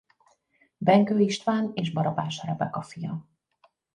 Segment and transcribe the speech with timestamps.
[0.77, 3.25] Benkő István és Barabás Rebeka fia.